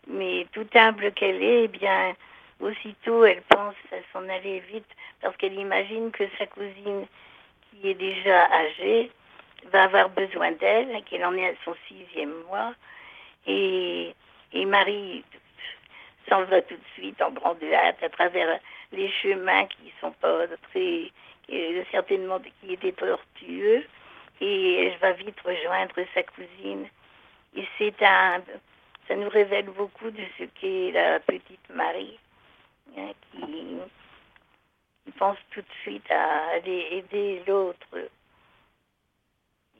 [0.07, 2.15] mais tout humble qu'elle est, eh bien,
[2.59, 7.07] aussitôt elle pense à s'en aller vite parce qu'elle imagine que sa cousine,
[7.71, 9.11] qui est déjà âgée,
[9.71, 12.73] va avoir besoin d'elle, qu'elle en est à son sixième mois.
[13.47, 14.13] Et,
[14.53, 15.23] et Marie,
[16.29, 18.59] s'en va tout de suite en grande hâte à travers
[18.91, 21.11] les chemins qui sont pas très,
[21.91, 23.85] certainement qui étaient tortueux,
[24.41, 26.87] et elle va vite rejoindre sa cousine.
[27.55, 28.41] Et c'est un,
[29.07, 32.17] ça nous révèle beaucoup de ce qu'est la petite Marie,
[32.97, 33.77] hein, qui,
[35.17, 37.87] pense tout de suite à aller aider l'autre.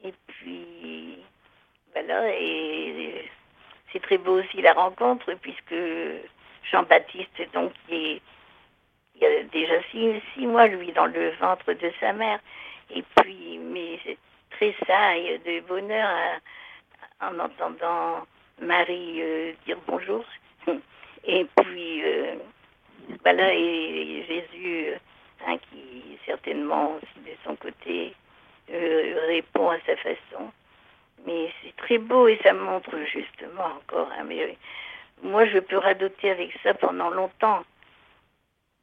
[0.05, 1.17] Et puis,
[1.93, 3.29] voilà, et
[3.91, 5.75] c'est très beau aussi la rencontre, puisque
[6.71, 8.21] Jean-Baptiste, donc, qui
[9.15, 12.39] il a déjà six, mois, lui, dans le ventre de sa mère.
[12.93, 13.99] Et puis, mais
[14.51, 16.39] très saille de bonheur
[17.21, 18.25] en entendant
[18.61, 20.25] Marie euh, dire bonjour.
[21.27, 22.35] Et puis, euh,
[23.23, 24.93] voilà, et, Jésus,
[25.47, 28.14] hein, qui certainement, de son côté,
[29.25, 30.51] répond à sa façon.
[31.25, 34.09] Mais c'est très beau et ça montre justement encore.
[34.25, 34.57] Mais
[35.23, 37.63] moi, je peux radoter avec ça pendant longtemps.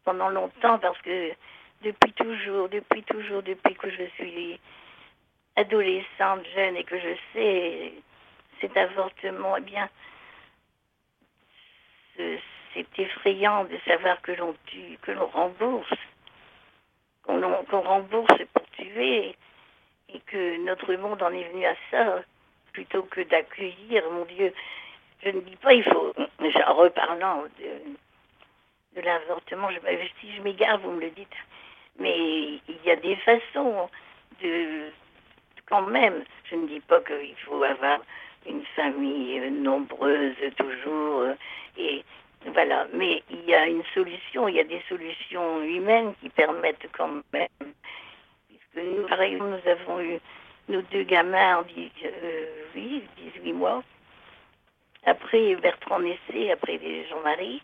[0.05, 1.31] Pendant longtemps, parce que
[1.83, 4.59] depuis toujours, depuis toujours, depuis que je suis
[5.57, 7.93] adolescente, jeune et que je sais
[8.61, 9.89] cet avortement, eh bien,
[12.17, 15.93] c'est effrayant de savoir que l'on tue, que l'on rembourse,
[17.23, 19.37] qu'on rembourse pour tuer,
[20.15, 22.23] et que notre monde en est venu à ça,
[22.73, 24.53] plutôt que d'accueillir, mon Dieu,
[25.25, 26.13] je ne dis pas, il faut,
[26.67, 29.79] en reparlant de, l'avortement, je,
[30.21, 31.29] si je m'égare, vous me le dites,
[31.99, 32.17] mais
[32.69, 33.89] il y a des façons
[34.43, 34.91] de,
[35.67, 38.01] quand même, je ne dis pas qu'il faut avoir
[38.47, 41.35] une famille euh, nombreuse toujours, euh,
[41.79, 42.05] et
[42.47, 46.89] voilà, mais il y a une solution, il y a des solutions humaines qui permettent
[46.93, 47.49] quand même.
[48.77, 50.19] Nous, par exemple, nous avons eu
[50.69, 53.83] nos deux gamins en euh, oui, 18 mois.
[55.05, 56.79] Après Bertrand naissait, après
[57.11, 57.63] Jean-Marie.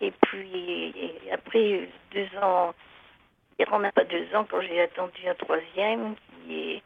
[0.00, 0.94] Et puis
[1.32, 2.72] après deux ans,
[3.72, 6.14] on n'a pas deux ans quand j'ai attendu un troisième
[6.46, 6.82] qui est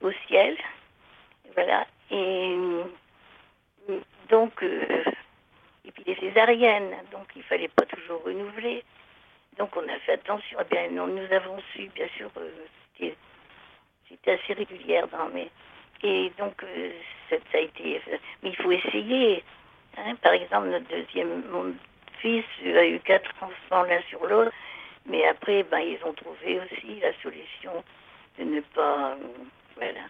[0.00, 0.56] au ciel.
[1.54, 1.86] Voilà.
[2.10, 2.56] Et
[4.28, 5.04] donc, euh,
[5.84, 8.84] et puis les césariennes, donc il fallait pas toujours renouveler.
[9.58, 10.58] Donc on a fait attention.
[10.60, 12.50] Eh bien, nous avons su, bien sûr, euh,
[12.98, 15.50] c'était assez régulière dans mes.
[16.02, 16.90] Et donc euh,
[17.30, 18.00] ça, a été.
[18.42, 19.42] Mais il faut essayer.
[19.96, 20.14] Hein.
[20.16, 21.74] Par exemple, notre deuxième, mon
[22.18, 24.52] fils a eu quatre enfants l'un sur l'autre.
[25.06, 27.84] Mais après, ben, ils ont trouvé aussi la solution
[28.38, 29.16] de ne pas,
[29.76, 30.00] voilà,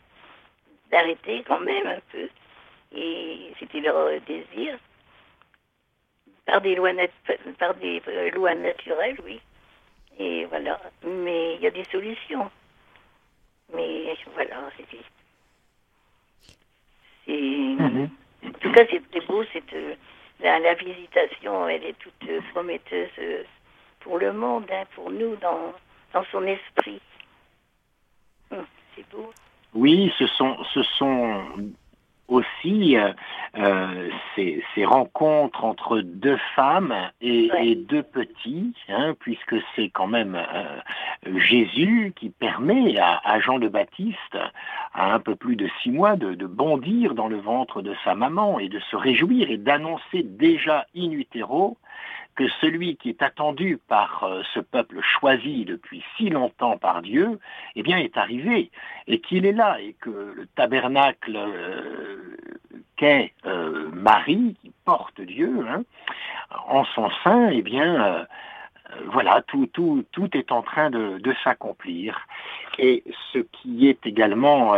[0.90, 2.28] d'arrêter quand même un peu.
[2.96, 4.78] Et c'était leur désir.
[6.46, 6.92] Par des lois,
[7.58, 9.40] par des euh, lois naturelles, oui.
[10.18, 10.78] Et voilà.
[11.02, 12.50] Mais il y a des solutions.
[13.74, 14.98] Mais voilà, c'est.
[17.26, 18.10] Mhm.
[18.44, 19.44] En tout cas, c'est très beau.
[19.52, 19.94] C'est, euh,
[20.40, 23.46] la, visitation, elle est toute prometteuse
[24.00, 25.72] pour le monde, hein, pour nous, dans,
[26.12, 27.00] dans son esprit.
[28.50, 29.32] Hum, c'est beau.
[29.72, 31.72] Oui, ce sont, ce sont
[32.28, 33.12] aussi euh,
[33.56, 40.80] euh, ces, rencontres entre deux femmes et, deux petits, hein, puisque c'est quand même euh,
[41.36, 44.38] Jésus qui permet à, Jean le Baptiste,
[44.92, 48.14] à un peu plus de six mois, de, de, bondir dans le ventre de sa
[48.14, 51.76] maman et de se réjouir et d'annoncer déjà in utero
[52.36, 57.38] que celui qui est attendu par euh, ce peuple choisi depuis si longtemps par Dieu,
[57.76, 58.70] eh bien, est arrivé,
[59.06, 62.36] et qu'il est là, et que le tabernacle euh,
[62.96, 65.84] qu'est euh, Marie, qui porte Dieu, hein,
[66.66, 68.26] en son sein, eh bien,
[69.06, 72.26] voilà, tout, tout, tout est en train de, de s'accomplir.
[72.78, 74.74] Et ce qui est également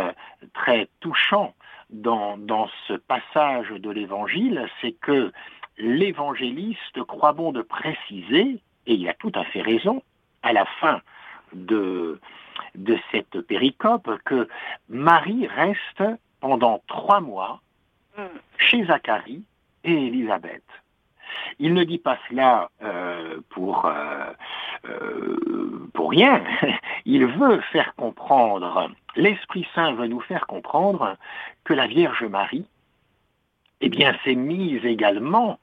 [0.55, 1.55] très touchant
[1.91, 5.33] dans, dans ce passage de l'Évangile, c'est que
[5.79, 10.03] l'évangéliste croit bon de préciser, et il a tout à fait raison,
[10.43, 11.01] à la fin
[11.53, 12.21] de,
[12.75, 14.49] de cette péricope, que
[14.89, 16.05] Marie reste
[16.41, 17.61] pendant trois mois
[18.17, 18.23] hmm.
[18.59, 19.45] chez Zacharie
[19.85, 20.65] et Élisabeth.
[21.59, 24.33] Il ne dit pas cela euh, pour, euh,
[24.89, 26.43] euh, pour rien.
[27.07, 31.17] Il veut faire comprendre, l'Esprit Saint veut nous faire comprendre
[31.65, 32.67] que la Vierge Marie
[33.83, 35.59] eh bien, c'est mise également,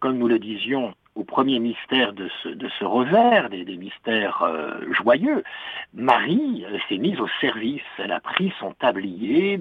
[0.00, 4.50] comme nous le disions, au premier mystère de ce, de rosaire, des, mystères
[4.92, 5.44] joyeux,
[5.92, 7.82] Marie s'est mise au service.
[7.98, 9.60] Elle a pris son tablier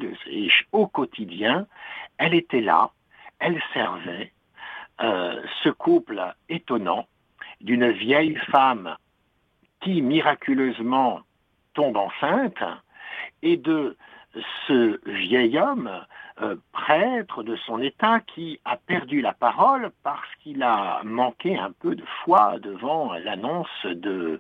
[0.71, 1.67] au quotidien.
[2.17, 2.91] Elle était là,
[3.39, 4.31] elle servait.
[5.01, 7.05] Euh, ce couple étonnant
[7.61, 8.95] d'une vieille femme
[9.81, 11.21] qui miraculeusement
[11.75, 12.63] tombe enceinte
[13.43, 13.95] et de
[14.67, 15.91] ce vieil homme
[16.41, 21.71] euh, prêtre de son état qui a perdu la parole parce qu'il a manqué un
[21.71, 24.39] peu de foi devant l'annonce de,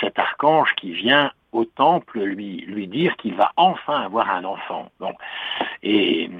[0.00, 4.90] cet archange qui vient au temple lui, lui dire qu'il va enfin avoir un enfant.
[5.82, 6.30] Et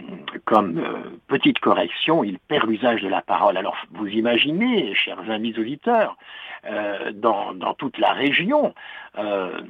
[0.44, 3.56] comme euh, petite correction, il perd l'usage de la parole.
[3.56, 6.16] Alors vous imaginez, chers amis auditeurs,
[6.64, 8.74] euh, dans, dans, toute la région,
[9.18, 9.60] euh,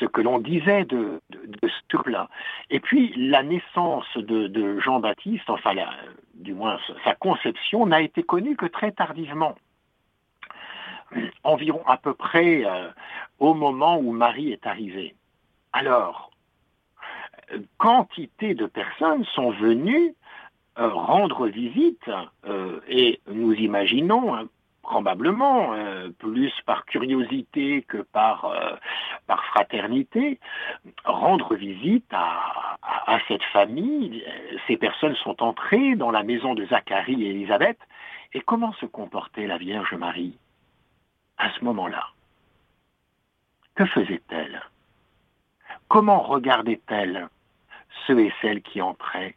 [0.00, 2.28] ce que l'on disait de, de, ce là
[2.70, 5.74] Et puis la naissance de, Jean-Baptiste, enfin
[6.34, 9.54] du moins sa conception, n'a été connue que très tardivement.
[11.42, 12.88] Environ à peu près euh,
[13.38, 15.14] au moment où Marie est arrivée.
[15.72, 16.30] Alors,
[17.78, 20.14] quantité de personnes sont venues
[20.78, 22.10] euh, rendre visite
[22.46, 24.48] euh, et nous imaginons hein,
[24.82, 25.72] probablement,
[26.18, 28.52] plus par curiosité que par,
[29.26, 30.38] par fraternité,
[31.06, 34.22] rendre visite à, à, cette famille.
[34.66, 37.78] Ces personnes sont entrées dans la maison de Zacharie et Élisabeth.
[38.34, 40.36] Et comment se comportait la Vierge Marie?
[41.38, 42.08] À ce moment-là.
[43.74, 44.62] Que faisait-elle?
[45.88, 47.28] Comment regardait-elle
[48.06, 49.34] ceux et celles qui entraient?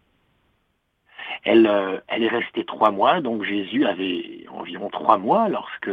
[1.45, 5.91] Euh, elle, est restée trois mois, donc Jésus avait environ trois mois lorsque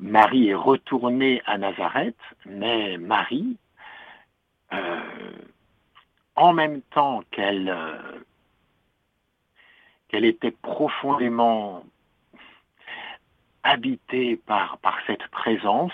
[0.00, 3.56] Marie est retournée à Nazareth, mais Marie,
[4.72, 5.32] euh,
[6.34, 8.20] en même temps qu'elle euh,
[10.08, 11.84] qu'elle était profondément
[13.66, 15.92] habitée par, cette présence,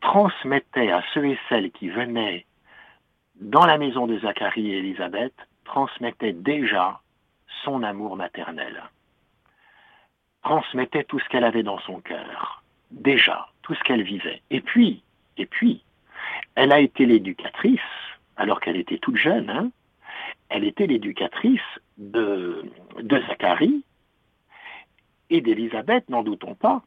[0.00, 2.44] transmettait à ceux et celles qui venaient
[3.40, 7.00] dans la maison de Zacharie et Élisabeth, transmettait déjà
[7.64, 8.82] son amour maternel,
[10.42, 14.42] transmettait tout ce qu'elle avait dans son cœur, déjà, tout ce qu'elle vivait.
[14.50, 15.02] Et puis,
[15.38, 15.82] et puis,
[16.56, 17.80] elle a été l'éducatrice,
[18.36, 19.70] alors qu'elle était toute jeune, hein,
[20.50, 21.60] elle était l'éducatrice
[21.96, 22.70] de
[23.28, 23.82] Zacharie
[25.30, 26.82] et d'Élisabeth, n'en doutons pas.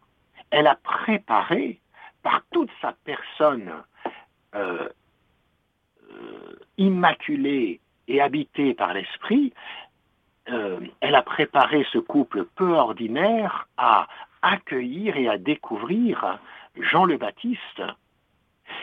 [0.49, 1.79] Elle a préparé
[2.23, 3.71] par toute sa personne
[4.55, 4.87] euh,
[6.11, 9.53] euh, immaculée et habitée par l'esprit,
[10.49, 14.07] euh, elle a préparé ce couple peu ordinaire à
[14.41, 16.39] accueillir et à découvrir
[16.75, 17.81] Jean le Baptiste,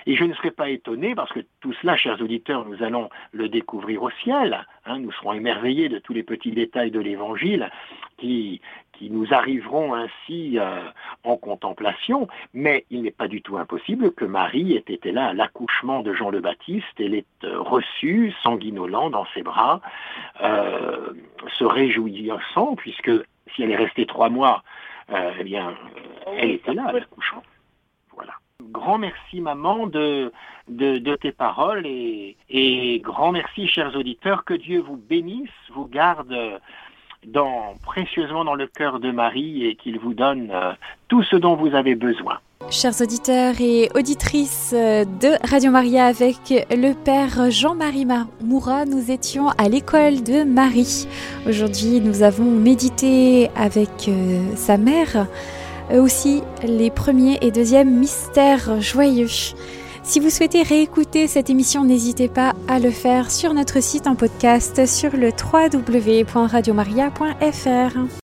[0.06, 3.48] et je ne serais pas étonné, parce que tout cela, chers auditeurs, nous allons le
[3.48, 4.66] découvrir au ciel.
[4.86, 7.70] Hein, nous serons émerveillés de tous les petits détails de l'Évangile
[8.18, 8.60] qui,
[8.98, 10.82] qui nous arriveront ainsi euh,
[11.24, 15.32] en contemplation, mais il n'est pas du tout impossible que Marie ait été là à
[15.32, 19.80] l'accouchement de Jean le Baptiste, elle est euh, reçue, sanguinolant dans ses bras,
[20.42, 21.12] euh,
[21.58, 23.10] se réjouissant, puisque
[23.54, 24.62] si elle est restée trois mois,
[25.10, 25.74] eh bien,
[26.36, 27.42] elle était là à l'accouchement.
[28.14, 28.34] Voilà.
[28.70, 30.32] Grand merci maman de,
[30.68, 36.34] de, tes paroles et, et, grand merci chers auditeurs, que Dieu vous bénisse, vous garde
[37.26, 40.72] dans, précieusement dans le cœur de Marie et qu'il vous donne euh,
[41.08, 42.38] tout ce dont vous avez besoin.
[42.70, 46.36] Chers auditeurs et auditrices euh, de Radio Maria, avec
[46.70, 48.06] le Père Jean-Marie
[48.42, 51.08] Moura, nous étions à l'école de Marie.
[51.46, 55.26] Aujourd'hui, nous avons médité avec euh, sa mère
[55.94, 59.54] aussi les premiers et deuxièmes mystères joyeux.
[60.02, 64.14] Si vous souhaitez réécouter cette émission, n'hésitez pas à le faire sur notre site en
[64.14, 68.08] podcast sur le www.radiomaria.fr.